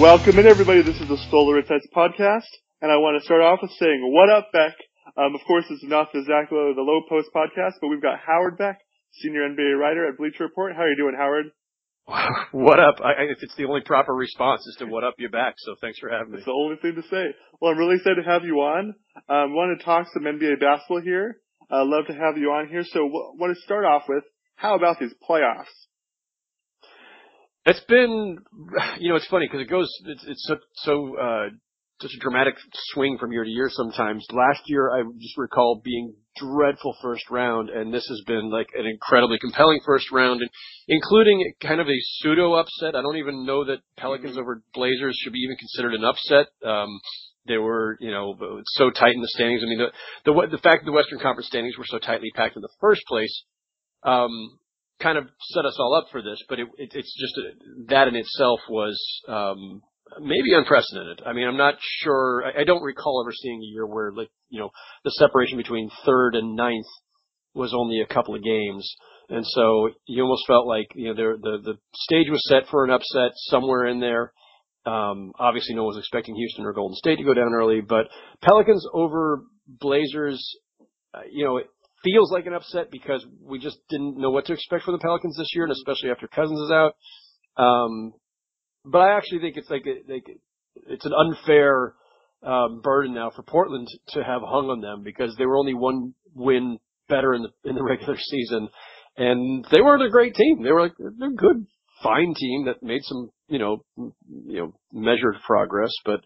[0.00, 0.82] Welcome in, everybody.
[0.82, 2.52] This is the Stoller Insights podcast,
[2.82, 4.76] and I want to start off with saying, "What up, Beck?"
[5.16, 8.18] Um, of course, it's not the Zach Lowe, the Lowe Post podcast, but we've got
[8.20, 8.76] Howard Beck,
[9.12, 10.76] senior NBA writer at Bleacher Report.
[10.76, 11.46] How are you doing, Howard?
[12.52, 12.96] What up?
[13.00, 15.54] I, I, it's the only proper response is to what up you back.
[15.56, 16.38] So thanks for having me.
[16.38, 17.32] It's the only thing to say.
[17.60, 18.94] Well, I'm really excited to have you on.
[19.30, 21.40] Um, want to talk some NBA basketball here.
[21.70, 22.84] Uh, love to have you on here.
[22.84, 24.24] So, w- want to start off with
[24.56, 25.72] how about these playoffs?
[27.66, 28.38] It's been,
[28.98, 31.48] you know, it's funny because it goes, it's, it's so, so, uh,
[32.00, 32.54] such a dramatic
[32.92, 34.26] swing from year to year sometimes.
[34.30, 38.86] Last year, I just recall being dreadful first round, and this has been like an
[38.86, 40.50] incredibly compelling first round, and
[40.88, 42.94] including kind of a pseudo upset.
[42.94, 44.40] I don't even know that Pelicans mm-hmm.
[44.40, 46.48] over Blazers should be even considered an upset.
[46.62, 47.00] Um,
[47.48, 48.36] they were, you know,
[48.66, 49.62] so tight in the standings.
[49.64, 52.56] I mean, the the the fact that the Western Conference standings were so tightly packed
[52.56, 53.44] in the first place,
[54.02, 54.58] um,
[55.00, 56.42] kind of set us all up for this.
[56.48, 59.82] But it, it it's just a, that in itself was um,
[60.20, 61.22] maybe unprecedented.
[61.26, 62.44] I mean, I'm not sure.
[62.44, 64.70] I, I don't recall ever seeing a year where, like, you know,
[65.04, 66.86] the separation between third and ninth
[67.54, 68.94] was only a couple of games.
[69.28, 72.84] And so you almost felt like, you know, the, the, the stage was set for
[72.84, 74.32] an upset somewhere in there.
[74.84, 78.06] Um, obviously no one was expecting Houston or Golden State to go down early, but
[78.40, 80.56] Pelicans over Blazers,
[81.12, 81.60] uh, you know,
[82.06, 85.36] feels like an upset because we just didn't know what to expect for the Pelicans
[85.36, 86.94] this year, and especially after Cousins is out.
[87.56, 88.12] Um,
[88.84, 90.26] but I actually think it's like, a, like
[90.88, 91.94] it's an unfair
[92.44, 96.14] um, burden now for Portland to have hung on them because they were only one
[96.34, 98.68] win better in the in the regular season,
[99.16, 100.62] and they weren't a great team.
[100.62, 101.66] They were like they're good,
[102.02, 106.20] fine team that made some you know you know measured progress, but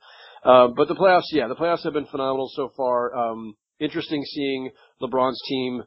[0.45, 3.15] uh, but the playoffs, yeah, the playoffs have been phenomenal so far.
[3.15, 4.71] Um, interesting seeing
[5.03, 5.83] LeBron's team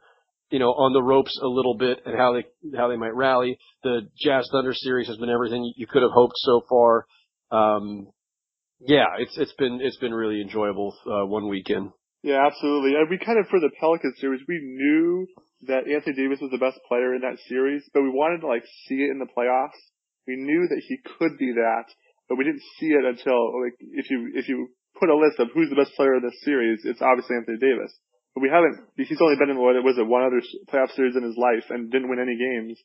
[0.53, 2.45] you know, on the ropes a little bit and how they
[2.77, 3.57] how they might rally.
[3.81, 7.07] The Jazz Thunder series has been everything you could have hoped so far.
[7.49, 8.13] Um,
[8.79, 11.89] yeah, it's it's been it's been really enjoyable uh, one weekend.
[12.21, 12.93] Yeah, absolutely.
[12.93, 15.25] And we kind of for the Pelicans series, we knew
[15.67, 18.63] that Anthony Davis was the best player in that series, but we wanted to like
[18.87, 19.79] see it in the playoffs.
[20.27, 21.85] We knew that he could be that,
[22.29, 25.49] but we didn't see it until like if you if you put a list of
[25.53, 27.93] who's the best player in this series, it's obviously Anthony Davis.
[28.33, 28.81] But we haven't.
[28.97, 31.91] He's only been in what was it one other playoff series in his life and
[31.91, 32.81] didn't win any games.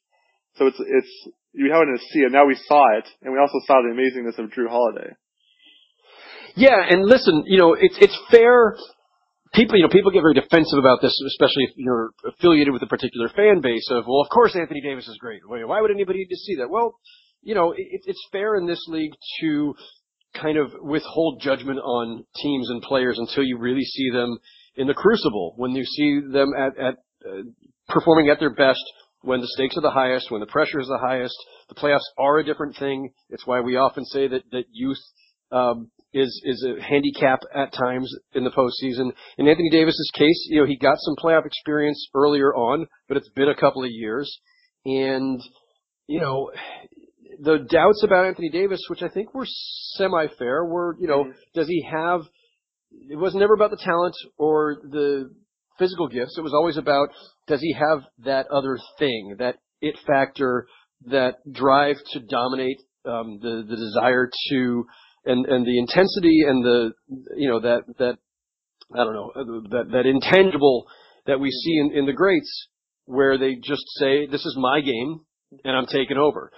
[0.56, 1.12] So it's it's
[1.52, 2.32] you haven't see it.
[2.32, 5.16] Now we saw it, and we also saw the amazingness of Jrue Holiday.
[6.56, 8.76] Yeah, and listen, you know, it's it's fair.
[9.54, 12.86] People, you know, people get very defensive about this, especially if you're affiliated with a
[12.86, 13.88] particular fan base.
[13.90, 15.40] Of, well, of course, Anthony Davis is great.
[15.46, 16.68] Why would anybody need to see that?
[16.68, 16.98] Well,
[17.40, 19.74] you know, it, it's fair in this league to
[20.40, 24.38] kind of withhold judgment on teams and players until you really see them
[24.76, 26.94] in the crucible when you see them at, at
[27.26, 27.42] uh,
[27.88, 28.82] performing at their best
[29.22, 31.34] when the stakes are the highest, when the pressure is the highest.
[31.68, 33.10] The playoffs are a different thing.
[33.30, 34.98] It's why we often say that that youth
[35.50, 39.10] um, is is a handicap at times in the postseason.
[39.36, 43.30] In Anthony Davis's case, you know he got some playoff experience earlier on, but it's
[43.30, 44.38] been a couple of years,
[44.84, 45.40] and
[46.06, 46.50] you know
[47.40, 51.38] the doubts about Anthony Davis, which I think were semi fair, were you know mm-hmm.
[51.54, 52.22] does he have
[53.10, 55.30] it was never about the talent or the
[55.78, 56.36] physical gifts.
[56.36, 57.10] It was always about
[57.46, 60.66] does he have that other thing, that it factor,
[61.06, 64.86] that drive to dominate, um, the the desire to,
[65.24, 66.92] and and the intensity and the
[67.36, 68.18] you know that that
[68.94, 69.32] I don't know
[69.70, 70.86] that that intangible
[71.26, 72.68] that we see in, in the greats
[73.04, 75.20] where they just say this is my game
[75.64, 76.52] and I'm taking over.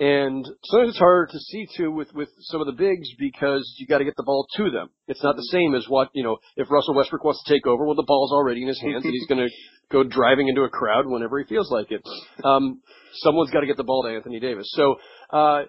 [0.00, 3.86] And sometimes it's harder to see too with, with some of the bigs because you
[3.86, 4.88] got to get the ball to them.
[5.06, 7.84] It's not the same as what, you know, if Russell Westbrook wants to take over,
[7.84, 9.54] well, the ball's already in his hands and he's going to
[9.92, 12.00] go driving into a crowd whenever he feels like it.
[12.42, 12.80] Um,
[13.16, 14.72] someone's got to get the ball to Anthony Davis.
[14.74, 14.96] So,
[15.30, 15.64] uh,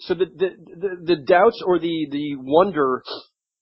[0.00, 3.02] so the, the, the, the doubts or the, the wonder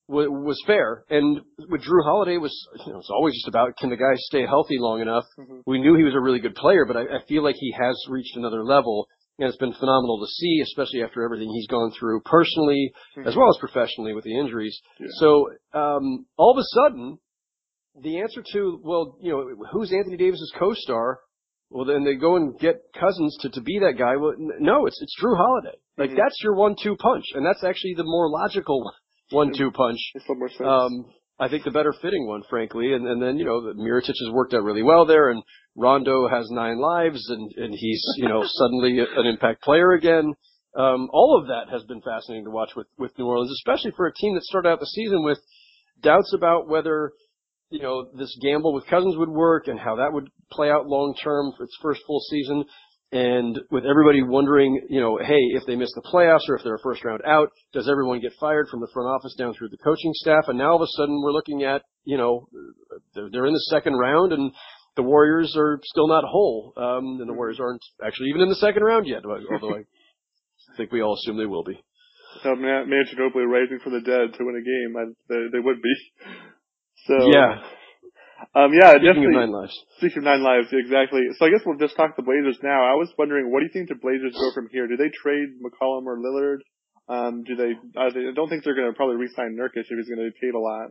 [0.09, 1.05] w- was fair.
[1.09, 2.53] And with Jrue Holiday was,
[2.85, 5.25] you know, it's always just about can the guy stay healthy long enough?
[5.39, 5.61] Mm-hmm.
[5.67, 7.97] We knew he was a really good player, but I, I feel like he has
[8.09, 9.07] reached another level
[9.41, 13.27] and it's been phenomenal to see, especially after everything he's gone through personally mm-hmm.
[13.27, 14.79] as well as professionally with the injuries.
[15.01, 15.07] Yeah.
[15.19, 17.19] So um, all of a sudden,
[18.01, 21.21] the answer to well, you know, who's Anthony Davis's co-star?
[21.71, 24.17] Well, then they go and get Cousins to, to be that guy.
[24.17, 25.79] Well, no, it's it's Jrue Holiday.
[25.97, 26.19] Like mm-hmm.
[26.19, 28.93] that's your one-two punch, and that's actually the more logical
[29.31, 29.99] one-two punch.
[30.15, 30.61] It's more sense.
[30.63, 31.07] Um,
[31.41, 32.93] I think the better fitting one, frankly.
[32.93, 35.43] And, and then, you know, Mirotic has worked out really well there and
[35.77, 40.35] Rondo has nine lives and, and he's, you know, suddenly an impact player again.
[40.77, 44.07] Um, all of that has been fascinating to watch with, with New Orleans, especially for
[44.07, 45.39] a team that started out the season with
[46.01, 47.13] doubts about whether,
[47.71, 51.15] you know, this gamble with Cousins would work and how that would play out long
[51.23, 52.65] term for its first full season.
[53.13, 56.77] and with everybody wondering, you know, hey, if they miss the playoffs or if they're
[56.77, 59.79] a first round out, does everyone get fired from the front office down through the
[59.79, 60.45] coaching staff?
[60.47, 62.47] And now all of a sudden we're looking at, you know,
[63.15, 64.53] they're in the second round and
[64.97, 66.73] the Warriors are still not whole.
[66.77, 69.83] Um, and the Warriors aren't actually even in the second round yet, although I
[70.77, 71.79] think we all assume they will be.
[72.43, 75.83] So Man- Ginobili rising from the dead to win a game, I, they, they would
[75.83, 75.95] be.
[77.09, 77.65] So yeah,
[78.55, 79.37] um, yeah, speaking definitely.
[79.37, 79.75] of nine lives.
[79.99, 81.23] Speaking of nine lives, exactly.
[81.39, 82.83] So I guess we'll just talk the Blazers now.
[82.83, 84.89] I was wondering, what do you think the Blazers go from here?
[84.89, 86.65] Do they trade McCollum or Lillard?
[87.07, 89.95] Um, do they, uh, they I don't think they're going to probably re-sign Nurkic if
[89.95, 90.91] he's going to be paid a lot.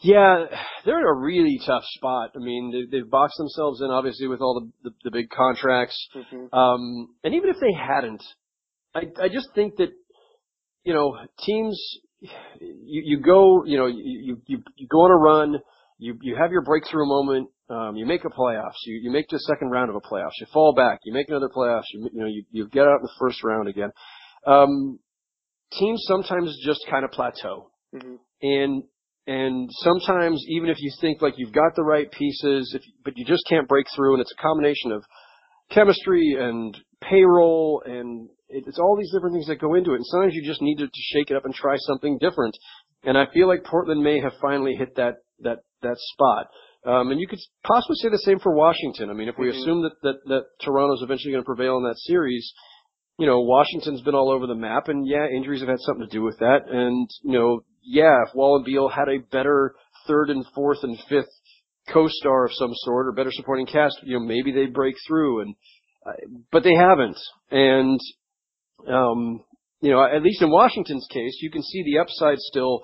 [0.00, 0.46] Yeah,
[0.84, 2.32] they're in a really tough spot.
[2.36, 6.08] I mean, they, they've boxed themselves in, obviously, with all the the, the big contracts.
[6.14, 6.54] Mm-hmm.
[6.54, 8.22] Um, and even if they hadn't,
[8.94, 9.90] I I just think that
[10.84, 11.80] you know teams,
[12.20, 15.60] you you go, you know, you you you go on a run,
[15.98, 19.38] you you have your breakthrough moment, um, you make a playoffs, you you make the
[19.38, 22.26] second round of a playoffs, you fall back, you make another playoffs, you you know
[22.26, 23.90] you you get out in the first round again.
[24.46, 24.98] Um,
[25.72, 28.14] teams sometimes just kind of plateau, Mm-hmm.
[28.42, 28.82] and
[29.26, 33.24] and sometimes even if you think like you've got the right pieces, if but you
[33.24, 35.04] just can't break through, and it's a combination of
[35.70, 39.96] chemistry and payroll and it, it's all these different things that go into it.
[39.96, 42.56] And sometimes you just need to, to shake it up and try something different.
[43.02, 46.46] And I feel like Portland may have finally hit that that that spot.
[46.86, 49.10] Um, and you could possibly say the same for Washington.
[49.10, 49.58] I mean, if we Mhm.
[49.58, 52.52] assume that that that Toronto's eventually going to prevail in that series,
[53.18, 56.12] you know, Washington's been all over the map, and yeah, injuries have had something to
[56.12, 56.68] do with that.
[56.68, 59.74] And you know, yeah, if Wall and Beal had a better
[60.06, 61.30] third and fourth and fifth
[61.92, 65.42] co-star of some sort or better supporting cast, you know, maybe they break through.
[65.42, 65.54] And
[66.06, 66.12] uh,
[66.50, 67.18] but they haven't.
[67.50, 68.00] And
[68.88, 69.44] um,
[69.80, 72.82] you know, at least in Washington's case, you can see the upside still.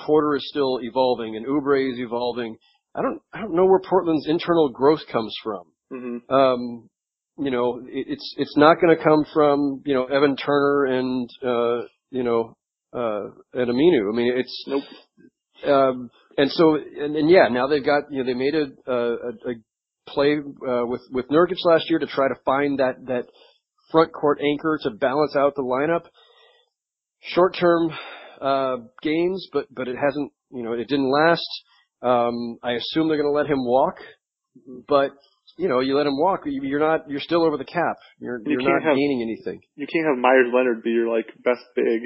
[0.00, 2.56] Porter is still evolving, and Oubre is evolving.
[2.94, 5.62] I don't, I don't know where Portland's internal growth comes from.
[5.90, 6.34] Mm-hmm.
[6.34, 6.90] Um,
[7.38, 11.30] you know, it, it's it's not going to come from you know Evan Turner and
[11.42, 12.56] uh, you know
[12.92, 13.22] uh,
[13.54, 14.12] and Aminu.
[14.12, 14.82] I mean, it's Nope.
[15.66, 19.14] um, and so and, and yeah, now they've got you know they made a a,
[19.50, 19.54] a
[20.08, 20.36] play
[20.68, 23.26] uh, with with Nurkic last year to try to find that that
[23.90, 26.04] front court anchor to balance out the lineup.
[27.20, 27.90] Short term
[28.40, 31.46] uh, gains, but but it hasn't you know it didn't last.
[32.02, 33.94] Um, I assume they're going to let him walk,
[34.58, 34.82] Mhm.
[34.88, 35.10] but
[35.56, 37.96] you know you let him walk, you- you're not you're still over the cap.
[38.18, 39.60] You're You you're can't not have- gaining anything.
[39.76, 42.00] You can't have Meyers Leonard be your like best big.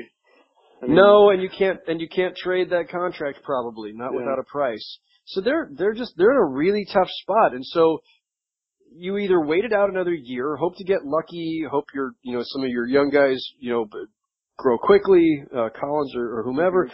[0.82, 4.18] I mean, No, and you can't and you can't trade that contract probably, not Yeah.
[4.18, 4.98] without a price.
[5.26, 7.54] So they're they're just they're in a really tough spot.
[7.54, 8.00] And so
[8.94, 12.42] you either wait it out another year, hope to get lucky, hope your you know
[12.44, 13.86] some of your young guys, you know,
[14.56, 16.90] grow quickly, uh Collins or, or whomever.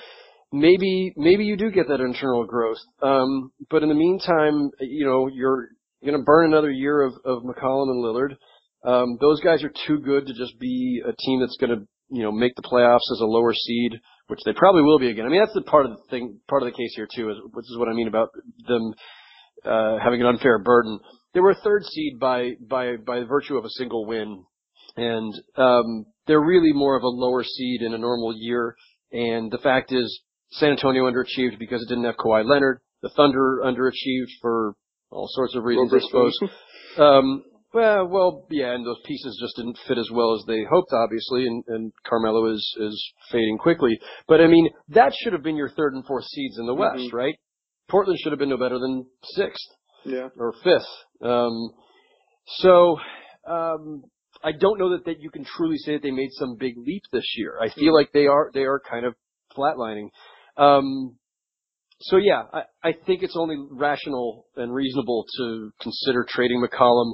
[0.53, 2.79] Maybe maybe you do get that internal growth.
[3.03, 5.69] Um but in the meantime, you know, you're
[6.05, 8.37] going to burn another year of of McCollum and Lillard.
[8.85, 12.23] Um those guys are too good to just be a team that's going to you
[12.23, 13.93] know, make the playoffs as a lower seed,
[14.29, 15.25] which they probably will be again.
[15.25, 17.37] I mean, that's the part of the thing, part of the case here too, is,
[17.53, 18.29] which is what I mean about
[18.69, 18.93] them,
[19.65, 21.01] uh, having an unfair burden.
[21.33, 24.45] They were a third seed by, by, by virtue of a single win.
[24.97, 28.77] And, um, they're really more of a lower seed in a normal year.
[29.11, 30.23] And the fact is,
[30.53, 32.81] San Antonio underachieved because it didn't have Kawhi Leonard.
[33.01, 34.75] The Thunder underachieved for
[35.11, 36.39] all sorts of reasons, I suppose.
[36.99, 40.93] Um, well, well, yeah, and those pieces just didn't fit as well as they hoped,
[40.93, 43.99] obviously, and, and Carmelo is is fading quickly.
[44.29, 47.11] But I mean, that should have been your third and fourth seeds in the West,
[47.11, 47.13] Mhm.
[47.13, 47.35] right?
[47.91, 49.69] Portland should have been no better than sixth
[50.05, 50.29] yeah.
[50.39, 50.89] or fifth.
[51.21, 51.71] Um,
[52.59, 52.97] so
[53.47, 54.03] um,
[54.43, 57.03] I don't know that, that you can truly say that they made some big leap
[57.13, 57.59] this year.
[57.61, 59.15] I feel like they are they are kind of
[59.57, 60.09] flatlining.
[60.57, 61.17] Um,
[62.01, 67.13] so yeah, I, I think it's only rational and reasonable to consider trading McCollum,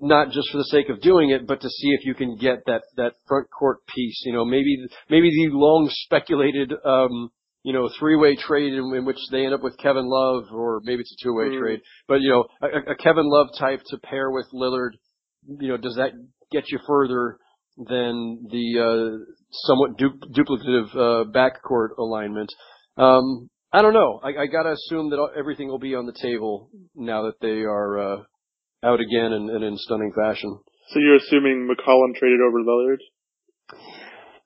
[0.00, 2.64] not just for the sake of doing it, but to see if you can get
[2.66, 4.22] that that front court piece.
[4.24, 4.76] You know, maybe
[5.08, 6.72] maybe the long speculated.
[6.84, 7.30] Um,
[7.66, 11.00] you know, three-way trade in, in which they end up with Kevin Love, or maybe
[11.00, 11.58] it's a two-way Mm.
[11.58, 11.80] trade.
[12.06, 14.90] But you know, a, a Kevin Love type to pair with Lillard,
[15.48, 16.12] you know, does that
[16.52, 17.38] get you further
[17.78, 22.52] than the uh, somewhat du- duplicative uh, backcourt alignment?
[22.98, 24.20] Um, I don't know.
[24.22, 27.62] I, I got to assume that everything will be on the table now that they
[27.62, 28.22] are uh,
[28.84, 30.58] out again and, and in stunning fashion.
[30.90, 32.98] So you're assuming McCollum traded over Lillard?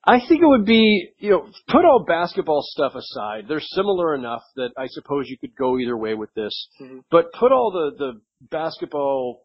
[0.06, 3.44] I think it would be, you know, put all basketball stuff aside.
[3.48, 6.68] They're similar enough that I suppose you could go either way with this.
[6.80, 7.00] Mhm.
[7.10, 9.42] But put all the, the basketball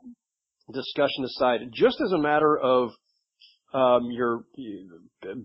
[0.71, 2.91] discussion aside, just as a matter of
[3.73, 4.43] um, your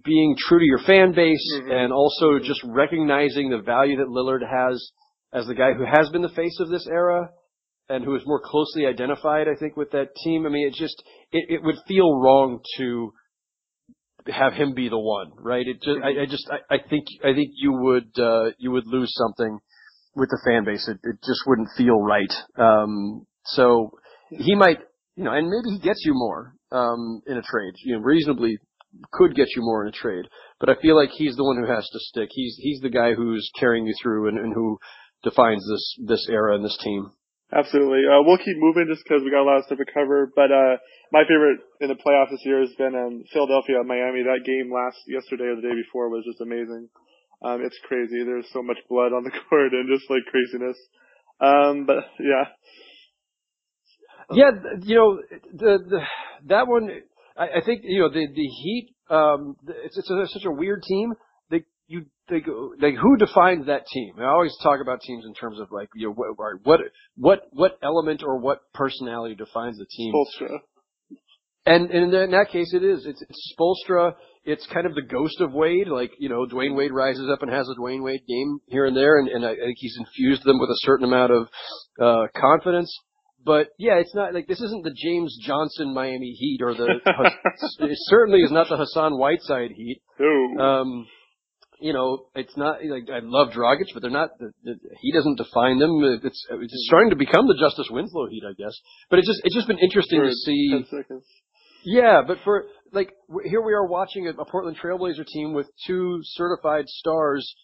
[0.05, 1.73] being true to your fan base Mhm.
[1.73, 4.93] and also just recognizing the value that Lillard has
[5.33, 7.31] as the guy who has been the face of this era
[7.88, 10.47] and who is more closely identified, I think, with that team.
[10.47, 11.02] I mean, it just
[11.33, 13.12] it, it would feel wrong to
[14.26, 15.66] have him be the one, right?
[15.66, 18.87] It just I, I just I, I think I think you would uh, you would
[18.87, 19.59] lose something
[20.14, 20.87] with the fan base.
[20.88, 22.33] It, it just wouldn't feel right.
[22.59, 23.92] Um, so
[24.30, 24.78] he might,
[25.16, 27.75] you know, and maybe he gets you more um, in a trade.
[27.85, 28.59] You know, reasonably
[29.12, 30.26] could get you more in a trade.
[30.61, 32.28] But I feel like he's the one who has to stick.
[32.33, 34.78] He's he's the guy who's carrying you through and, and who
[35.23, 37.11] defines this this era and this team.
[37.49, 38.05] Absolutely.
[38.05, 40.31] Uh, we'll keep moving just because we got a lot of stuff to cover.
[40.37, 40.76] But uh,
[41.12, 44.23] my favorite in the playoffs this year has been um, Philadelphia, Miami.
[44.23, 46.88] That game last yesterday or the day before was just amazing.
[47.40, 48.21] Um, it's crazy.
[48.25, 50.76] There's so much blood on the court and just like craziness.
[51.40, 52.52] Um, but yeah.
[54.31, 54.50] Yeah,
[54.83, 55.23] you know
[55.55, 56.00] the, the
[56.49, 56.90] that one.
[57.35, 58.95] I, I think you know the the Heat.
[59.09, 61.14] Um, it's it's a, such a weird team.
[61.88, 64.14] You go like who defines that team?
[64.18, 66.80] I always talk about teams in terms of like you know what what
[67.16, 70.12] what what element or what personality defines the team.
[70.14, 70.59] Spoelstra.
[71.66, 73.04] And, and in that case, it is.
[73.04, 74.14] It's, it's Spoelstra.
[74.45, 75.88] It's kind of the ghost of Wade.
[75.88, 78.97] Like, you know, Dwyane Wade rises up and has a Dwyane Wade game here and
[78.97, 81.49] there, and, and I think he's infused them with a certain amount of
[82.00, 82.90] uh, confidence.
[83.45, 87.00] But yeah, it's not like this isn't the James Johnson Miami Heat or the.
[87.80, 90.00] it certainly is not the Hassan Whiteside Heat.
[90.18, 90.64] No.
[90.64, 91.07] Um,
[91.80, 94.30] you know, it's not like I love Dragic, but they're not.
[94.38, 96.00] The, the, he doesn't define them.
[96.25, 98.75] It's it's starting to become the Justice Winslow Heat, I guess.
[99.11, 100.70] But it's just it's just been interesting For to see.
[100.73, 101.25] 10 seconds.
[101.85, 105.66] Yeah, but for like w- here we are watching a, a Portland Trailblazer team with
[105.87, 107.54] two certified stars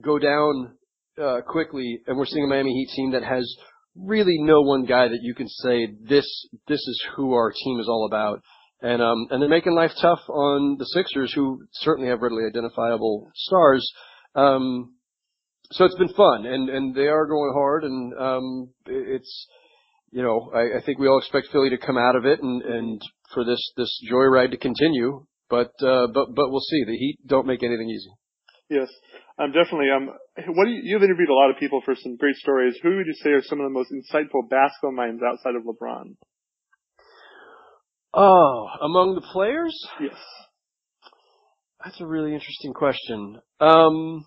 [0.00, 0.76] go down
[1.20, 3.52] uh, quickly, and we're seeing a Miami Heat team that has
[3.96, 6.26] really no one guy that you can say this
[6.68, 8.40] this is who our team is all about.
[8.84, 13.30] And um and they're making life tough on the Sixers, who certainly have readily identifiable
[13.34, 13.82] stars.
[14.34, 14.94] Um,
[15.72, 19.46] so it's been fun, and and they are going hard, and um it's
[20.12, 22.60] you know I, I think we all expect Philly to come out of it, and
[22.60, 23.00] and
[23.32, 25.24] for this this joyride to continue.
[25.48, 26.84] But uh, but but we'll see.
[26.84, 28.10] The Heat don't make anything easy.
[28.68, 28.88] Yes.
[29.38, 29.88] Um, definitely.
[29.94, 30.10] Um,
[30.54, 32.76] what do you, you've interviewed a lot of people for some great stories.
[32.82, 36.16] Who would you say are some of the most insightful basketball minds outside of LeBron?
[38.16, 40.14] Oh, among the players, Yes.
[41.84, 43.40] that's a really interesting question.
[43.60, 44.24] Um,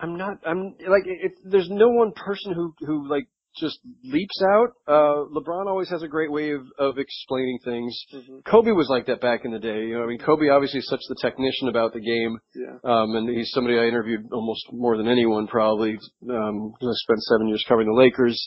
[0.00, 0.38] I'm not.
[0.46, 3.26] I'm like it, there's no one person who who like
[3.58, 4.68] just leaps out.
[4.86, 7.98] Uh, LeBron always has a great way of of explaining things.
[8.12, 9.86] hmm Kobe was like that back in the day.
[9.86, 12.38] You know, I mean, Kobe obviously is such the technician about the game.
[12.54, 12.76] Yeah.
[12.84, 15.98] Um, and he's somebody I interviewed almost more than anyone probably.
[16.30, 18.38] Um, 'cause I spent seven years covering the Lakers.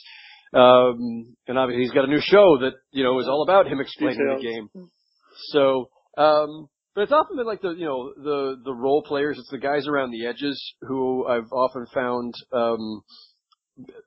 [0.54, 3.80] Um, and obviously he's got a new show that, you know, is all about him
[3.80, 4.68] explaining the game.
[5.52, 9.38] So, um, but it's often been like the, you know, the, the role players.
[9.38, 13.02] It's the guys around the edges who I've often found, um,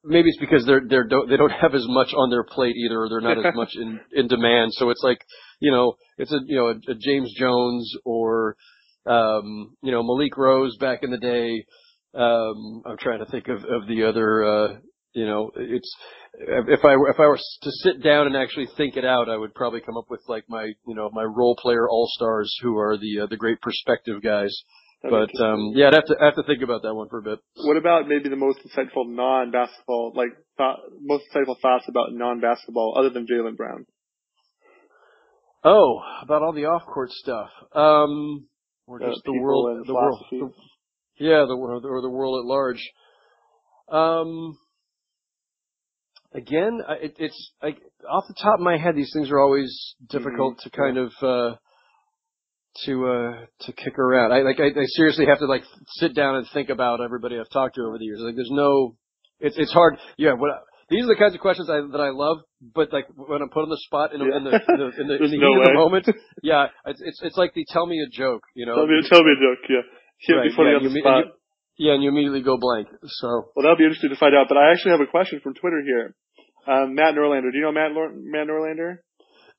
[0.03, 3.01] maybe it's because they're, they're, don't, they don't have as much on their plate either,
[3.01, 4.71] or they're not as much in, in demand.
[4.73, 5.25] So it's like,
[5.59, 8.55] you know, it's a, you know, a, a James Jones or,
[9.07, 11.65] um, you know, Malik Rose back in the day.
[12.13, 14.67] Um, I'm trying to think of, of the other, uh,
[15.15, 15.95] you know, it's,
[16.37, 19.37] if I were, if I were to sit down and actually think it out, I
[19.37, 22.77] would probably come up with like my, you know, my role player all stars who
[22.77, 24.53] are the, uh, the great perspective guys.
[25.01, 27.19] That'd But, um, yeah, I'd have to, I have to think about that one for
[27.19, 27.39] a bit.
[27.63, 33.09] What about maybe the most insightful non-basketball, like thought, most insightful thoughts about non-basketball other
[33.09, 33.85] than Jaylen Brown?
[35.63, 37.49] Oh, about all the off-court stuff.
[37.73, 38.47] Um,
[38.85, 40.53] or just the people world, the world, the-
[41.17, 42.91] yeah, the world, or the world at large.
[43.89, 44.57] Um,
[46.35, 47.77] again, I, it, it's like
[48.09, 51.11] off the top of my head, these things are always difficult Mhm, to kind of,
[51.21, 51.55] uh,
[52.85, 54.33] to, uh, to kick around.
[54.33, 55.63] I, like, I, I seriously have to like
[55.95, 58.19] sit down and think about everybody I've talked to over the years.
[58.21, 58.95] Like, there's no,
[59.39, 59.97] it's, it's hard.
[60.17, 60.51] Yeah, what,
[60.89, 63.63] these are the kinds of questions I, that I love, but like when I'm put
[63.63, 65.63] on the spot in, a, in the, in the, in the, in the no of
[65.63, 66.05] the moment,
[66.43, 68.75] yeah, it's, it's, it's like the tell me a joke, you know?
[68.75, 69.83] Tell me, tell me a joke, yeah.
[70.27, 71.25] Can't Right, be funny yeah, on you spot.
[71.25, 71.31] you-
[71.77, 72.87] yeah, and you immediately go blank.
[73.03, 74.47] So, Well, that'll be interesting to find out.
[74.47, 76.15] But I actually have a question from Twitter here.
[76.67, 77.51] Um, Matt Norlander.
[77.51, 78.97] Do you know Matt, Lor- Matt Norlander?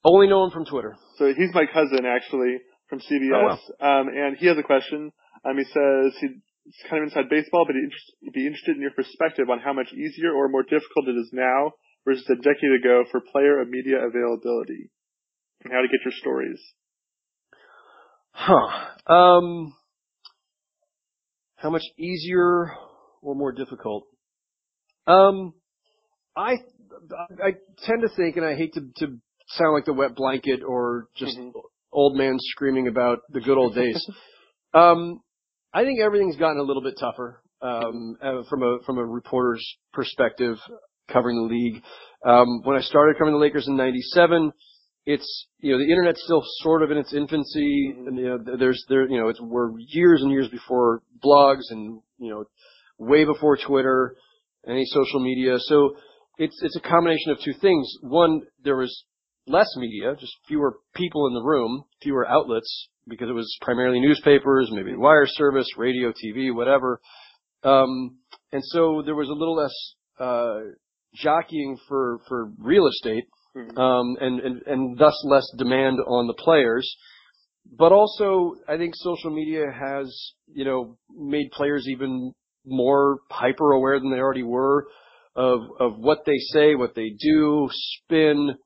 [0.04, 0.94] only know him from Twitter.
[1.18, 2.58] So he's my cousin actually
[2.88, 3.58] from CBS.
[3.80, 5.11] Oh Um, and he has a question.
[5.44, 8.92] Um, he says he's kind of inside baseball, but he'd he'd be interested in your
[8.94, 11.73] perspective on how much easier or more difficult it is now
[12.04, 14.90] versus a decade ago for player and media availability
[15.64, 16.61] and how to get your stories.
[18.30, 19.12] Huh.
[19.12, 19.75] Um,
[21.57, 22.73] how much easier
[23.23, 24.05] or more difficult?
[25.07, 25.55] Um,
[26.37, 26.57] I,
[27.43, 27.53] I
[27.85, 29.07] tend to think, and I hate to, to
[29.49, 31.53] sound like the wet blanket or just Mhm.
[31.93, 34.05] old man screaming about the good old days.
[34.75, 35.21] um,
[35.73, 37.43] I think everything's gotten a little bit tougher.
[37.63, 40.59] um, uh, from a from a reporter's perspective
[41.09, 41.83] covering the league.
[42.23, 44.53] Um, when I started covering the Lakers in '97,
[45.07, 48.07] it's you know the internet's still sort of in its infancy, Mhm.
[48.09, 52.01] and you know there's there you know it's we're years and years before blogs and
[52.19, 52.45] you know
[52.99, 54.17] way before Twitter,
[54.67, 55.59] any social media.
[55.61, 55.97] So
[56.39, 57.87] it's it's a combination of two things.
[58.03, 59.05] One, there was
[59.47, 64.69] less media, just fewer people in the room, fewer outlets because it was primarily newspapers,
[64.73, 67.01] maybe wire service, radio, TV, whatever.
[67.63, 68.19] Um,
[68.53, 70.61] and so there was a little less uh,
[71.15, 73.25] jockeying for for real estate
[73.57, 73.79] Mhm.
[73.79, 76.97] um, and, and, and thus less demand on the players.
[77.79, 82.33] But also, I think social media has, you know, made players even
[82.65, 84.87] more hyper aware than they already were
[85.35, 88.57] of, of what they say, what they do, spin,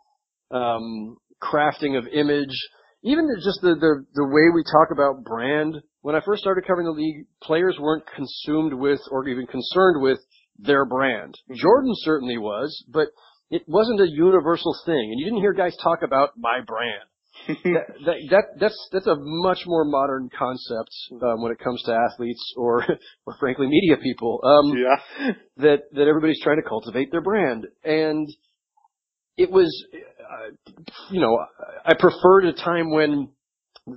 [0.50, 2.54] um, crafting of image,
[3.02, 5.76] even just the, the, the way we talk about brand.
[6.02, 10.18] When I first started covering the league, players weren't consumed with or even concerned with
[10.58, 11.34] their brand.
[11.54, 13.08] Jordan certainly was, but
[13.50, 17.04] it wasn't a universal thing, and you didn't hear guys talk about my brand.
[17.48, 20.90] that, that, that that's that's a much more modern concept
[21.22, 22.84] um, when it comes to athletes or
[23.26, 24.40] or frankly media people.
[24.44, 25.32] Um, yeah.
[25.56, 28.28] that that everybody's trying to cultivate their brand, and
[29.36, 30.50] it was, uh,
[31.10, 31.38] you know,
[31.84, 33.30] I preferred a time when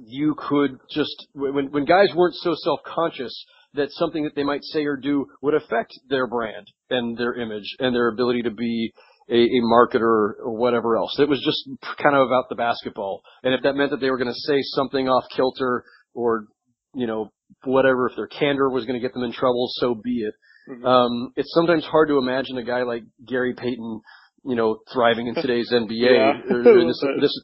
[0.05, 4.63] you could just when when guys weren't so self conscious that something that they might
[4.63, 8.93] say or do would affect their brand and their image and their ability to be
[9.29, 11.17] a, a marketer or whatever else.
[11.19, 13.21] It was just kind of about the basketball.
[13.43, 16.45] And if that meant that they were going to say something off kilter or,
[16.93, 17.31] you know,
[17.63, 20.33] whatever, if their candor was going to get them in trouble, so be it.
[20.69, 20.85] Mhm.
[20.85, 24.01] Um, it's sometimes hard to imagine a guy like Gary Payton,
[24.45, 25.91] you know, thriving in today's NBA.
[25.91, 26.33] Yeah.
[26.63, 27.41] This, this,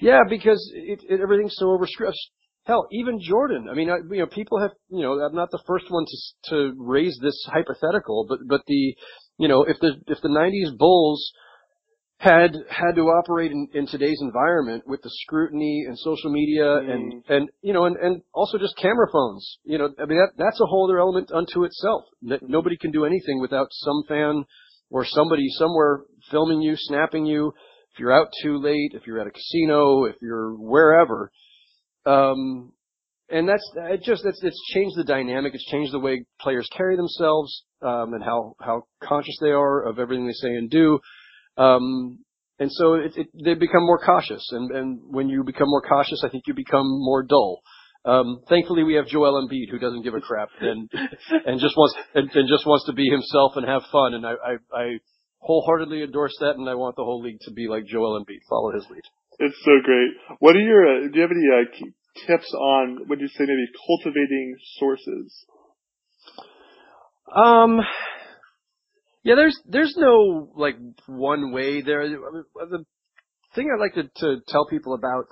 [0.00, 2.12] yeah, because it, it, everything's so overstressed.
[2.64, 3.68] Hell, even Jordan.
[3.70, 6.50] I mean, I, you know, people have, you know, I'm not the first one to
[6.50, 8.94] to raise this hypothetical, but but the,
[9.38, 11.32] you know, if the if the '90s Bulls
[12.18, 17.22] had had to operate in, in today's environment with the scrutiny and social media and
[17.28, 20.60] and you know and and also just camera phones, you know, I mean that that's
[20.60, 22.02] a whole other element unto itself.
[22.22, 24.44] That nobody can do anything without some fan
[24.90, 27.52] or somebody somewhere filming you, snapping you.
[27.92, 31.30] If you're out too late, if you're at a casino, if you're wherever,
[32.04, 32.72] um,
[33.30, 34.02] and that's it.
[34.02, 35.54] Just it's it's changed the dynamic.
[35.54, 39.98] It's changed the way players carry themselves um, and how how conscious they are of
[39.98, 40.98] everything they say and do.
[41.56, 42.20] Um,
[42.58, 46.22] and so it, it, they become more cautious, and, and when you become more cautious,
[46.24, 47.60] I think you become more dull.
[48.04, 50.88] Um, thankfully, we have Joel Embiid who doesn't give a crap and
[51.46, 54.14] and just wants and, and just wants to be himself and have fun.
[54.14, 54.98] And I, I I
[55.40, 58.40] wholeheartedly endorse that, and I want the whole league to be like Joel Embiid.
[58.48, 59.02] Follow his lead.
[59.38, 60.10] It's so great.
[60.40, 61.86] What are your, uh, do you have any uh,
[62.26, 65.46] tips on, would you say maybe cultivating sources?
[67.34, 67.80] Um,
[69.22, 70.76] yeah, there's there's no like
[71.06, 72.08] one way there.
[72.08, 72.84] The
[73.54, 75.26] thing I like to, to tell people about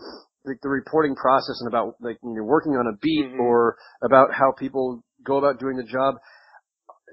[0.45, 3.41] like the reporting process and about like when you're working on a beat Mhm.
[3.41, 6.17] or about how people go about doing the job,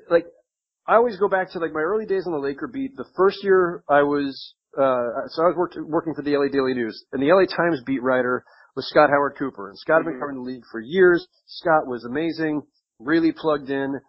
[0.09, 0.25] like
[0.87, 2.95] I always go back to like my early days on the Laker beat.
[2.95, 6.73] The first year I was uh so I was work, working for the LA Daily
[6.73, 8.43] News and the LA Times beat writer
[8.75, 10.19] was Scott Howard Cooper and Scott had been Mhm.
[10.19, 11.27] covering the league for years.
[11.45, 12.63] Scott was amazing,
[12.99, 13.99] really plugged in,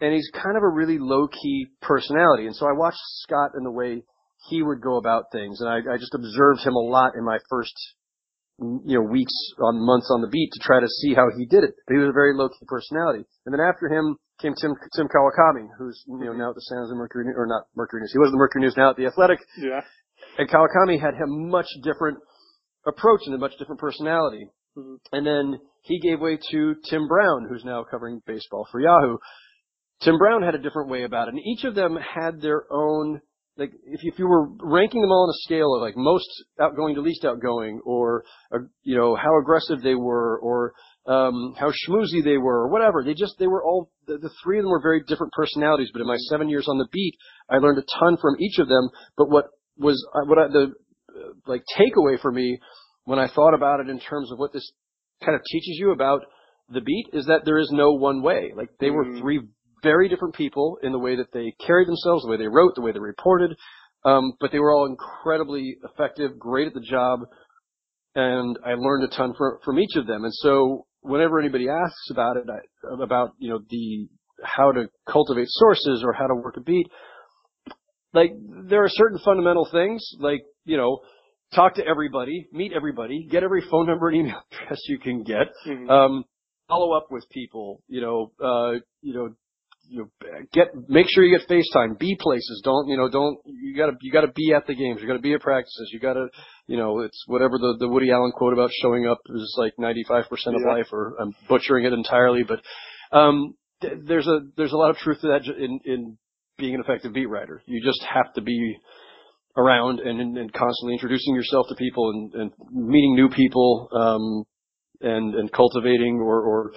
[0.00, 2.46] and he's kind of a really low key personality.
[2.46, 4.04] And so I watched Scott and the way
[4.48, 7.38] he would go about things, and I, I just observed him a lot in my
[7.48, 7.74] first
[8.84, 11.64] you know weeks on months on the beat to try to see how he did
[11.64, 11.72] it.
[11.86, 13.24] But he was a very low key personality.
[13.46, 16.78] And then after him came Tim Tim Kawakami, who's you know now at the San
[16.78, 18.12] Jose Mercury or not Mercury News.
[18.12, 19.38] He was the Mercury News now at the Athletic.
[19.56, 19.80] Yeah.
[20.36, 22.18] And Kawakami had a much different
[22.86, 24.48] approach and a much different personality.
[24.76, 24.96] Mhm.
[25.12, 29.18] And then he gave way to Tim Brown, who's now covering baseball for Yahoo.
[30.02, 33.20] Tim Brown had a different way about it, and each of them had their own.
[33.56, 36.28] Like, if you, if you were ranking them all on a scale of like most
[36.58, 40.72] outgoing to least outgoing, or uh, you know how aggressive they were, or
[41.06, 44.58] um, how schmoozy they were, or whatever, they just they were all the, the three
[44.58, 45.90] of them were very different personalities.
[45.92, 47.16] But in my seven years on the beat,
[47.50, 48.88] I learned a ton from each of them.
[49.18, 50.72] But what was uh, what I, the
[51.46, 52.58] like takeaway for me
[53.04, 54.70] when I thought about it in terms of what this
[55.24, 56.22] kind of teaches you about
[56.72, 58.52] the beat is that there is no one way.
[58.54, 59.20] Like they were Mhm.
[59.20, 59.40] three
[59.82, 62.82] very different people in the way that they carried themselves, the way they wrote, the
[62.82, 63.56] way they reported,
[64.04, 67.20] um, but they were all incredibly effective, great at the job,
[68.14, 70.24] and I learned a ton from from each of them.
[70.24, 74.08] And so whenever anybody asks about it, I, about you know the
[74.42, 76.86] how to cultivate sources or how to work a beat,
[78.12, 78.32] like
[78.68, 81.00] there are certain fundamental things, like you know
[81.54, 85.48] talk to everybody, meet everybody, get every phone number and email address you can get,
[85.66, 85.90] Mhm.
[85.90, 86.24] um,
[86.68, 89.30] follow up with people, you know, uh, you know,
[89.88, 90.08] you know,
[90.52, 92.60] get make sure you get FaceTime, be places.
[92.64, 93.08] Don't you know?
[93.08, 95.00] Don't you gotta you gotta be at the games.
[95.00, 95.90] You gotta be at practices.
[95.92, 96.28] You gotta
[96.68, 100.28] you know it's whatever the the Woody Allen quote about showing up is like 95
[100.28, 100.74] percent of Yeah.
[100.74, 102.60] life, or I'm butchering it entirely, but
[103.10, 106.18] um, th- there's a there's a lot of truth to that in in
[106.60, 107.62] being an effective beat writer.
[107.66, 108.76] You just have to be
[109.56, 114.44] around and, and, constantly introducing yourself to people and, and meeting new people um,
[115.00, 116.72] and and cultivating or, or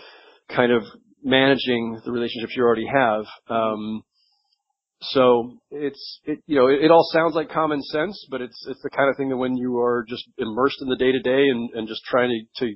[0.50, 0.84] kind of
[1.24, 3.26] managing the relationships you already have.
[3.48, 4.04] Um,
[5.02, 8.82] so it's it you know it, it all sounds like common sense, but it's it's
[8.82, 11.44] the kind of thing that when you are just immersed in the day to day
[11.50, 12.76] and and just trying to, to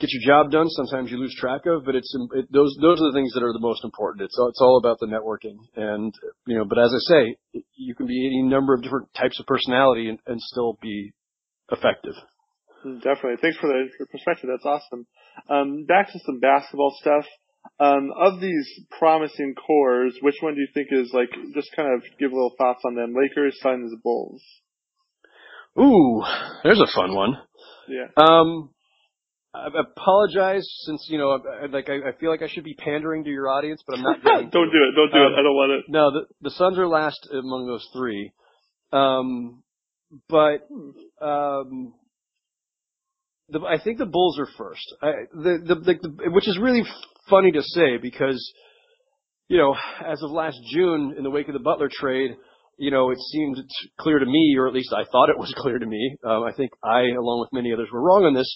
[0.00, 1.84] get your job done, sometimes you lose track of.
[1.84, 4.24] But it's it, those those are the things that are the most important.
[4.24, 6.12] It's all, it's all about the networking, and
[6.46, 6.64] you know.
[6.64, 10.18] But as I say, you can be any number of different types of personality and,
[10.26, 11.12] and still be
[11.70, 12.14] effective.
[12.84, 13.40] Definitely.
[13.40, 14.50] Thanks for the your perspective.
[14.52, 15.06] That's awesome.
[15.48, 17.24] Um, back to some basketball stuff.
[17.80, 22.02] Um, of these promising cores, which one do you think is like, just kind of
[22.20, 23.14] give a little thoughts on them?
[23.16, 24.42] Lakers, Suns, Bulls.
[25.80, 26.22] Ooh,
[26.62, 27.38] there's a fun one.
[27.88, 28.08] Yeah.
[28.16, 28.73] Um,
[29.54, 33.24] I apologize since you know, I, like I, I feel like I should be pandering
[33.24, 34.22] to your audience, but I'm not.
[34.24, 34.94] don't do it.
[34.96, 35.38] Don't do Um, it.
[35.38, 35.84] I don't want it.
[35.88, 38.32] No, the the Suns are last among those three.
[38.92, 39.62] Um,
[40.28, 40.68] but
[41.24, 41.94] um,
[43.48, 44.94] the, I think the Bulls are first.
[45.02, 46.82] I, the, the, the, the which is really
[47.30, 48.52] funny to say because
[49.48, 52.30] you know, as of last June, in the wake of the Butler trade,
[52.78, 53.56] you know, it seemed
[54.00, 56.16] clear to me, or at least I thought it was clear to me.
[56.24, 58.52] Um, I think I, along with many others, were wrong on this.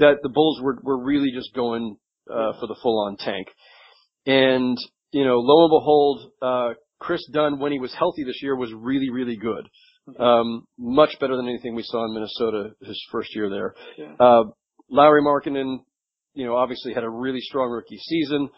[0.00, 1.96] That the Bulls were were really just going
[2.28, 3.48] uh, for the full on tank.
[4.26, 4.76] And
[5.12, 8.72] you know, lo and behold, uh, Kris Dunn, when he was healthy this year, was
[8.72, 9.68] really really good.
[10.18, 13.74] Um, much better than anything we saw in Minnesota his first year there.
[13.96, 14.14] Yeah.
[14.18, 14.44] Uh,
[14.90, 15.78] Lauri Markkanen,
[16.34, 18.48] you know, obviously had a really strong rookie season.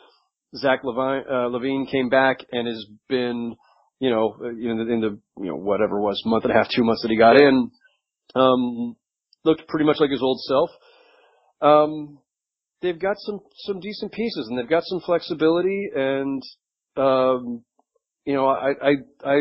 [0.57, 3.55] Zach LaVine, uh, LaVine came back and has been,
[4.01, 6.57] you know, uh, in the, in the, you know, whatever it was, month and a
[6.57, 7.71] half, two months that he got in,
[8.35, 8.97] um,
[9.45, 10.71] looked pretty much like his old self.
[11.63, 12.19] Um,
[12.81, 16.43] they've got some, some decent pieces and they've got some flexibility and,
[16.97, 17.65] um,
[18.25, 18.91] you know, I, I,
[19.25, 19.35] I,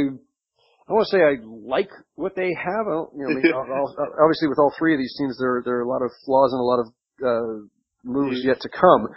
[0.87, 2.85] I want to say I like what they have.
[2.87, 5.37] I don't, you know, I mean, I'll- I'll- obviously with all three of these teams,
[5.39, 6.87] there, there are a lot of flaws and a lot of,
[7.25, 7.67] uh,
[8.03, 9.07] moves yet to come.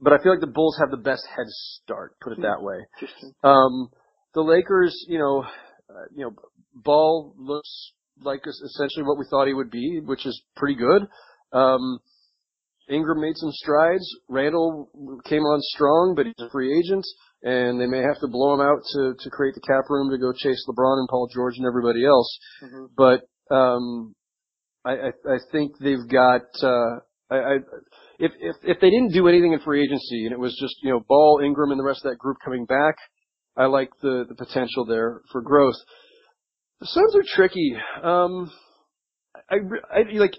[0.00, 2.76] But I feel like the Bulls have the best head start, put it that way.
[3.42, 3.88] Um,
[4.34, 5.44] the Lakers, you know,
[5.88, 6.32] uh, you know,
[6.74, 11.02] Ball looks like essentially what we thought he would be, which is pretty good.
[11.52, 12.00] Um,
[12.88, 14.04] Ingram made some strides.
[14.28, 14.88] Randle
[15.24, 17.04] came on strong, but he's a free agent,
[17.42, 20.18] and they may have to blow him out to to create the cap room to
[20.18, 22.38] go chase LeBron and Paul George and everybody else.
[22.62, 22.88] Mhm.
[22.96, 23.22] But
[23.54, 24.14] um,
[24.84, 26.42] I, I I think they've got.
[26.62, 27.54] Uh, I, I
[28.18, 30.90] if if if they didn't do anything in free agency and it was just you
[30.90, 32.96] know Ball, Ingram, and the rest of that group coming back,
[33.56, 35.76] I like the the potential there for growth.
[36.80, 37.76] The Suns are tricky.
[38.02, 38.50] Um,
[39.50, 39.56] I,
[39.90, 40.34] I like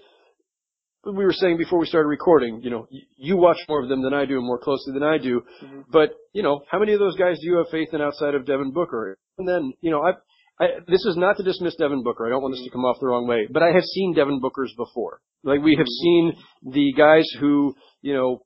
[1.06, 2.62] we were saying before we started recording.
[2.62, 2.88] You know,
[3.18, 5.42] you, watch more of them than I do, and more closely than I do.
[5.64, 5.86] Mhm.
[5.92, 8.46] But you know, how many of those guys do you have faith in outside of
[8.46, 9.18] Devin Booker?
[9.38, 10.14] And then you know, I.
[10.58, 12.26] I, this is not to dismiss Devin Booker.
[12.26, 14.40] I don't want this to come off the wrong way, but I have seen Devin
[14.40, 15.20] Bookers before.
[15.44, 16.32] Like we have seen
[16.64, 18.46] the guys who, you know,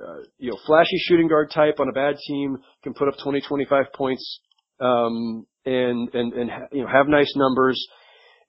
[0.00, 3.42] uh, you know, flashy shooting guard type on a bad team can put up 20,
[3.42, 4.40] 25 points,
[4.80, 7.78] um, and, and, and, you know, have nice numbers.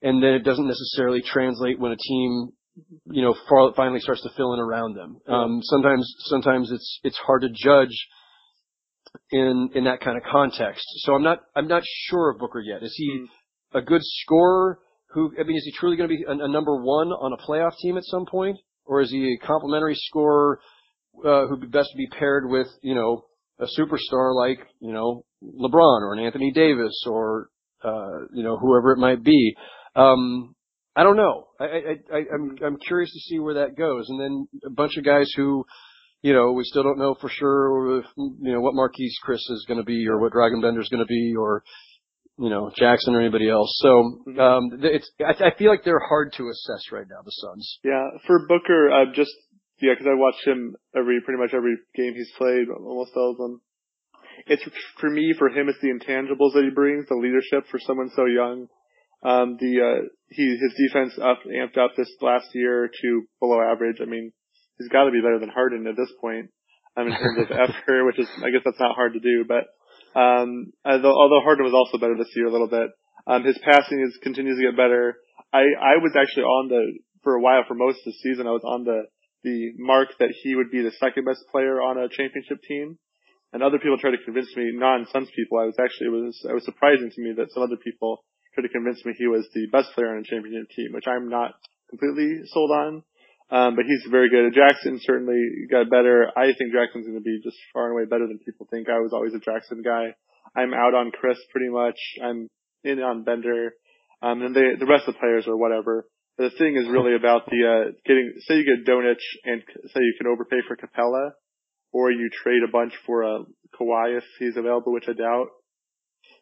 [0.01, 2.49] And then it doesn't necessarily translate when a team,
[3.05, 3.35] you know,
[3.75, 5.17] finally starts to fill in around them.
[5.27, 8.07] Um, sometimes, sometimes it's, it's hard to judge
[9.31, 10.85] in, in that kind of context.
[10.99, 12.83] So I'm not, I'm not sure of Booker yet.
[12.83, 13.25] Is he
[13.73, 14.79] a good scorer
[15.13, 17.37] who, I mean, is he truly going to be a, a number one on a
[17.37, 18.57] playoff team at some point?
[18.85, 20.59] Or is he a complementary scorer,
[21.25, 23.25] uh, who'd be best to be paired with, you know,
[23.59, 27.49] a superstar like, you know, LeBron or an Anthony Davis or,
[27.83, 29.55] uh, you know, whoever it might be.
[29.95, 30.55] Um,
[30.95, 31.47] I don't know.
[31.59, 34.09] I, I, I, I'm, I'm curious to see where that goes.
[34.09, 35.65] And then a bunch of guys who,
[36.21, 39.65] you know, we still don't know for sure, if, you know, what Marquese Chriss is
[39.67, 41.63] going to be or what Dragan Bender is going to be or,
[42.37, 43.79] you know, Jackson or anybody else.
[43.81, 47.31] So, um, th- it's, I, I feel like they're hard to assess right now, the
[47.31, 47.79] Suns.
[47.83, 49.31] Yeah, for Booker, uh, just
[49.81, 53.37] yeah, because I watch him every pretty much every game he's played, almost all of
[53.37, 53.61] them.
[54.47, 54.63] It's
[54.99, 58.25] for me, for him, it's the intangibles that he brings, the leadership for someone so
[58.25, 58.67] young.
[59.23, 63.97] Um, the uh, he his defense up amped up this last year to below average.
[64.01, 64.31] I mean,
[64.77, 66.49] he's got to be better than Harden at this point.
[66.97, 69.69] Um, in terms of effort, which is I guess that's not hard to do, but
[70.19, 72.89] um, although, although Harden was also better this year a little bit,
[73.27, 75.15] um, his passing is continues to get better.
[75.53, 78.57] I I was actually on the for a while for most of the season I
[78.57, 79.05] was on the
[79.43, 82.97] the mark that he would be the second best player on a championship team.
[83.53, 86.53] and other people tried to convince me, non-Suns people, I was actually, it was, it
[86.53, 89.67] was surprising to me that some other people tried to convince me he was the
[89.71, 91.55] best player on a championship team, which I'm not
[91.89, 93.03] completely sold on.
[93.51, 94.55] Um, but he's very good.
[94.55, 96.31] Jackson certainly got better.
[96.37, 98.87] I think Jackson's going to be just far and away better than people think.
[98.87, 100.15] I was always a Jackson guy.
[100.55, 101.99] I'm out on Chriss pretty much.
[102.23, 102.47] I'm
[102.83, 103.73] in on Bender.
[104.21, 106.07] Um, and they, the rest of the players are whatever.
[106.37, 109.99] But the thing is really about the, uh, getting, say you get Doncic and say
[109.99, 111.31] you can overpay for Capela
[111.91, 113.43] or you trade a bunch for a uh,
[113.75, 115.47] Kawhi if he's available, which I doubt.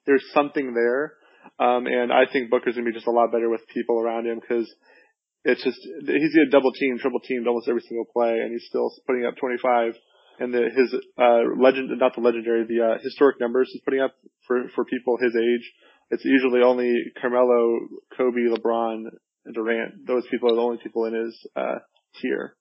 [0.05, 1.13] There's something there.
[1.57, 4.39] Um, and I think Booker's gonna be just a lot better with people around him
[4.39, 4.69] because
[5.43, 8.91] it's just he's getting double team, triple teamed almost every single play, and he's still
[9.07, 9.93] putting up 25.
[10.39, 14.15] And the, his uh, legend, not the legendary, the uh, historic numbers he's putting up
[14.47, 15.71] for for people his age.
[16.11, 17.79] It's usually only Carmelo,
[18.17, 19.05] Kobe, LeBron,
[19.45, 20.07] and Durant.
[20.07, 21.79] Those people are the only people in his uh,
[22.21, 22.55] tier.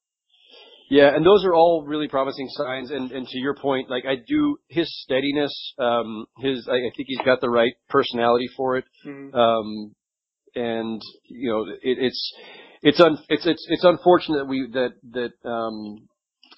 [0.91, 2.91] Yeah, and those are all really promising signs.
[2.91, 7.07] And, and to your point, like I do, his steadiness, um, his I, I think
[7.09, 8.85] he's got the right personality for it.
[9.07, 9.35] Mm-hmm.
[9.35, 9.95] Um,
[10.55, 12.33] and you know, it, it's
[12.83, 16.09] it's un, it's it's it's unfortunate that we that that um,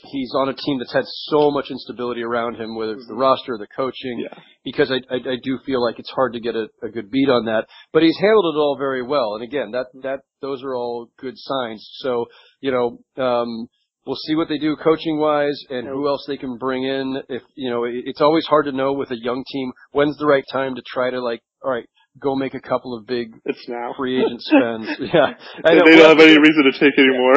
[0.05, 3.23] he's on a team that's had so much instability around him, whether it's the mm-hmm.
[3.23, 4.39] roster or the coaching, yeah.
[4.65, 7.29] because I, I, I do feel like it's hard to get a, a good beat
[7.29, 7.67] on that.
[7.93, 9.35] But he's handled it all very well.
[9.35, 11.87] And again, that, that, those are all good signs.
[11.99, 12.27] So,
[12.61, 13.69] you know, um,
[14.07, 17.23] we'll see what they do coaching wise and who else they can bring in.
[17.29, 20.45] If, you know, it's always hard to know with a young team when's the right
[20.53, 21.89] time to try to like, all right,
[22.21, 23.95] go make a couple of big it's now.
[23.97, 24.89] free agent spends.
[25.13, 25.35] yeah.
[25.65, 27.37] I know, they don't have any reason to take anymore.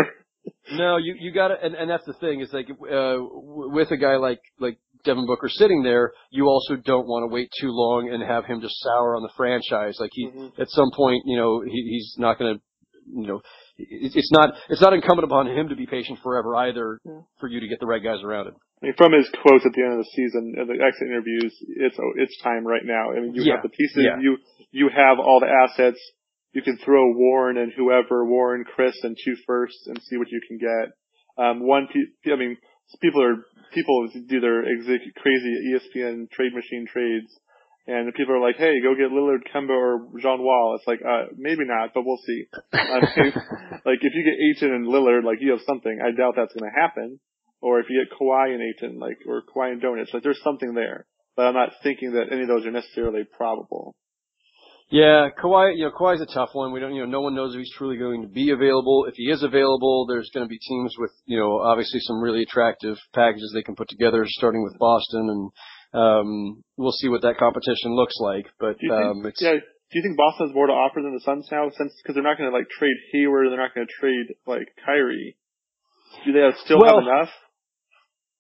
[0.74, 3.98] No, you you got to, and and that's the thing is like uh with a
[3.98, 8.10] guy like like Devin Booker sitting there, you also don't want to wait too long
[8.12, 9.98] and have him just sour on the franchise.
[10.00, 10.62] Like he, mm-hmm.
[10.62, 12.62] at some point, you know, he, he's not going to,
[13.14, 13.42] you know,
[13.78, 17.22] it's not it's not incumbent upon him to be patient forever either yeah.
[17.40, 18.56] for you to get the right guys around him.
[18.82, 21.56] I mean, from his quotes at the end of the season, and the exit interviews,
[21.82, 23.12] it's oh, it's time right now.
[23.12, 23.56] I mean, you yeah.
[23.56, 24.20] have the pieces, yeah.
[24.22, 24.38] you
[24.72, 26.00] you have all the assets.
[26.52, 30.40] You can throw Warren and whoever, Warren, Chriss, and two firsts, and see what you
[30.48, 30.94] can get.
[31.44, 31.88] Um, one,
[32.28, 32.58] I mean,
[33.02, 33.42] people are
[33.74, 37.34] people do their crazy ESPN trade machine trades
[37.86, 41.02] and the people are like, "Hey, go get Lillard, Kemba, or John Wall." It's like,
[41.04, 42.46] uh, maybe not, but we'll see.
[42.74, 46.00] like if you get Ayton and Lillard, like you have something.
[46.00, 47.20] I doubt that's going to happen.
[47.62, 50.74] Or if you get Kawhi and Ayton, like or Kawhi and Doncic, like there's something
[50.74, 51.06] there.
[51.36, 53.96] But I'm not thinking that any of those are necessarily probable.
[54.90, 56.72] Yeah, Kawhi, you know, Kawhi's a tough one.
[56.72, 59.06] We don't, you know, no one knows if he's truly going to be available.
[59.08, 62.44] If he is available, there's going to be teams with, you know, obviously some really
[62.44, 65.50] attractive packages they can put together, starting with Boston and
[65.94, 68.46] um, we'll see what that competition looks like.
[68.60, 71.22] But do um, think, yeah, do you think Boston has more to offer than the
[71.22, 71.70] Suns now?
[71.70, 74.68] Since because they're not going to like trade Hayward, they're not going to trade like
[74.84, 75.38] Kyrie.
[76.26, 77.30] Do they have, still well, have enough?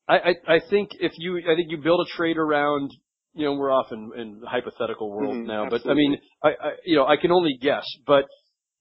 [0.07, 2.91] I, I I think if you I think you build a trade around
[3.33, 5.87] you know we're off in, in hypothetical world mm-hmm, now, absolutely.
[5.87, 8.25] but I mean I, I you know I can only guess, but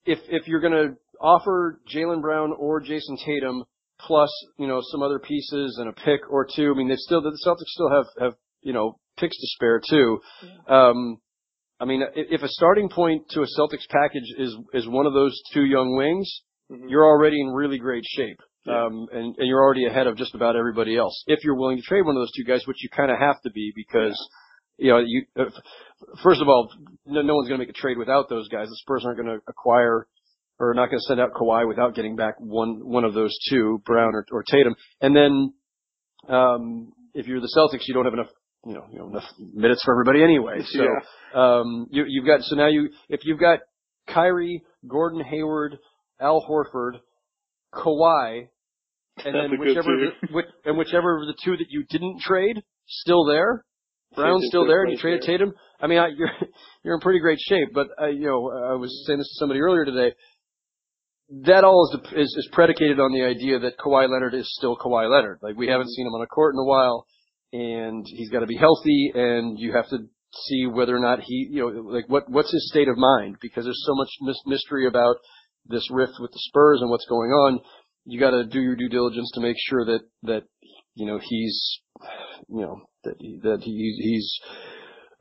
[0.05, 3.65] if if you're going to offer Jaylen Brown or Jayson Tatum
[4.01, 7.23] plus you know some other pieces and a pick or two, I mean they still
[7.23, 10.21] the Celtics still have have you know, picks to spare too.
[10.69, 11.19] Um,
[11.81, 15.41] I mean, if a starting point to a Celtics package is is one of those
[15.53, 16.89] two young wings, mm-hmm.
[16.89, 18.39] you're already in really great shape.
[18.65, 18.85] Yeah.
[18.85, 21.25] Um, and, and you're already ahead of just about everybody else.
[21.27, 23.43] If you're willing to trade one of those two guys, which you kind of have
[23.43, 24.17] to be because,
[24.79, 24.85] yeah.
[24.85, 25.51] you know, you, uh,
[26.23, 26.71] first of all,
[27.05, 28.69] no, no one's going to make a trade without those guys.
[28.69, 30.07] The Spurs aren't going to acquire
[30.61, 33.83] or not going to send out Kawhi without getting back one, one of those two,
[33.85, 34.77] Brown or, or Tatum.
[35.01, 35.55] And then,
[36.29, 38.31] um, if you're the Celtics, you don't have enough
[38.67, 40.61] you know, you know enough minutes for everybody anyway.
[40.67, 41.59] So yeah.
[41.59, 43.61] um, you, you've got so now you if you've got
[44.09, 45.79] Kyrie, Gordon Hayward,
[46.21, 46.99] Al Horford,
[47.75, 48.49] Kawhi,
[49.25, 53.25] and then whichever the, which, and whichever of the two that you didn't trade still
[53.25, 53.65] there.
[54.15, 55.55] Brown's still there, and you traded Tatum.
[55.81, 56.31] I mean, I, you're
[56.85, 57.69] you're in pretty great shape.
[57.73, 60.15] But uh, you know, I was saying this to somebody earlier today.
[61.47, 65.11] That all is, is is predicated on the idea that Kawhi Leonard is still Kawhi
[65.11, 65.39] Leonard.
[65.41, 67.07] Like we haven't seen him on a court in a while
[67.53, 69.99] and he's got to be healthy, and you have to
[70.35, 73.65] see whether or not he, you know, like what what's his state of mind because
[73.65, 74.09] there's so much
[74.47, 75.17] mystery about
[75.67, 77.61] this rift with the Spurs and what's going on.
[78.05, 80.43] You got to do your due diligence to make sure that that
[80.95, 81.81] you know he's,
[82.49, 84.41] you know, that he, that he, he's.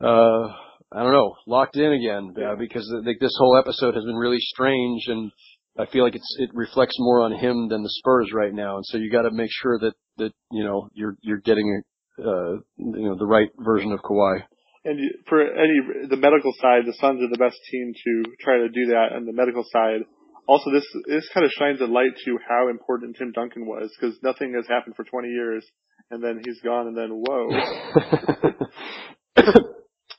[0.00, 0.52] Uh,
[0.94, 4.40] I don't know, locked in again uh, because like this whole episode has been really
[4.40, 5.32] strange, and
[5.78, 8.84] I feel like it's it reflects more on him than the Spurs right now, and
[8.84, 11.82] so you got to make sure that that you know you're you're getting
[12.22, 14.42] uh, you know, the right version of Kawhi.
[14.84, 18.68] And for any the medical side, the Suns are the best team to try to
[18.68, 19.12] do that.
[19.12, 20.02] And the medical side,
[20.48, 24.18] also this this kind of shines a light to how important Tim Duncan was because
[24.22, 25.64] nothing has happened for 20 years,
[26.10, 27.48] and then he's gone, and then whoa.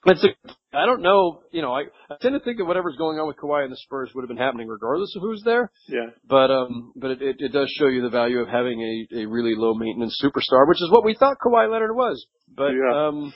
[0.06, 0.30] That's a,
[0.74, 3.38] I don't know, you know, I, I tend to think that whatever's going on with
[3.38, 5.72] Kawhi and the Spurs would have been happening regardless of who's there.
[5.88, 6.08] Yeah.
[6.28, 9.26] But um, but it, it, it does show you the value of having a, a
[9.26, 12.26] really low maintenance superstar, which is what we thought Kawhi Leonard was.
[12.56, 13.08] But Yeah.
[13.08, 13.34] um,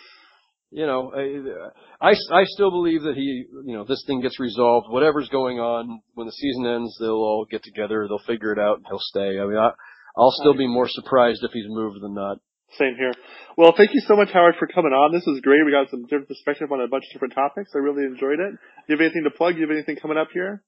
[0.69, 4.87] you know, I, I I still believe that he, you know, this thing gets resolved.
[4.89, 8.05] Whatever's going on when the season ends, they'll all get together.
[8.07, 9.39] They'll figure it out, and he'll stay.
[9.39, 9.71] I mean, I,
[10.17, 12.39] I'll still be more surprised if he's moved than not.
[12.75, 13.13] Same here.
[13.57, 15.11] Well, thank you so much, Howard, for coming on.
[15.13, 15.63] This was great.
[15.65, 17.71] We got some different perspective on a bunch of different topics.
[17.73, 18.51] I really enjoyed it.
[18.51, 19.53] Do you have anything to plug?
[19.55, 20.61] Do you have anything coming up here?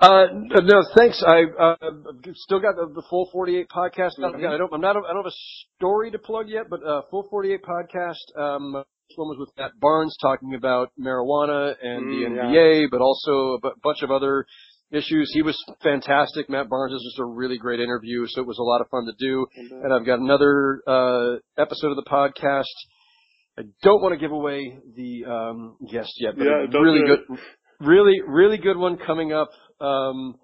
[0.00, 0.26] Uh,
[0.64, 1.22] no, thanks.
[1.26, 1.76] I uh,
[2.34, 4.12] still got the, the full 48 podcast.
[4.18, 4.48] Mhm.
[4.48, 5.36] I don't, I'm not, I don't have a
[5.76, 8.38] story to plug yet, but uh, full 48 podcast.
[8.38, 12.42] Um, this one was with Matt Barnes talking about marijuana and Mm, the yeah.
[12.44, 14.46] NBA, but also a bunch of other
[14.92, 15.30] issues.
[15.32, 16.48] He was fantastic.
[16.50, 19.06] Matt Barnes is just a really great interview, so it was a lot of fun
[19.06, 19.46] to do.
[19.56, 22.64] And, uh, And I've got another uh, episode of the podcast.
[23.58, 27.38] I don't want to give away the um, guest yet, but Yeah, a really good,
[27.80, 29.50] really, really good one coming up.
[29.80, 30.36] Um,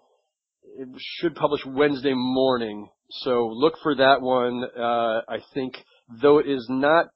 [0.79, 0.89] it
[1.21, 4.63] should publish Wednesday morning, so look for that one.
[4.77, 5.75] Uh, I think,
[6.21, 7.07] though it is not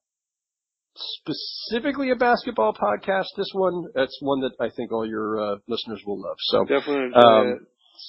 [1.20, 6.02] specifically a basketball podcast, this one that's one that I think all your uh, listeners
[6.06, 6.36] will love.
[6.38, 7.58] So, definitely enjoy um, it.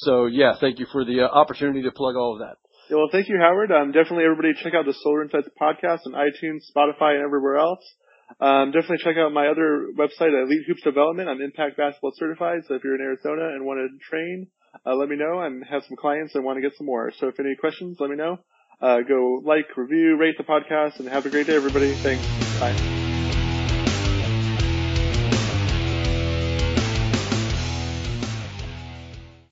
[0.05, 2.57] so yeah, thank you for the uh, opportunity to plug all of that.
[2.89, 3.71] Yeah, well, thank you, Howard.
[3.71, 7.83] Um, definitely everybody check out the Solar Insights podcast on iTunes, Spotify, and everywhere else.
[8.39, 11.27] Um, definitely check out my other website, Elite Hoops Development.
[11.27, 14.47] I'm Impact Basketball Certified, so if you're in Arizona and want to train,
[14.85, 15.39] uh, let me know.
[15.39, 17.11] I have some clients and want to get some more.
[17.17, 18.39] So if any questions, let me know.
[18.81, 21.95] Uh, go like, review, rate the podcast, and have a great day, everybody.
[22.01, 22.50] Thanks.
[22.61, 23.00] Bye.